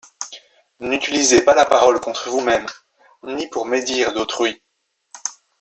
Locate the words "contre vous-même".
1.99-2.65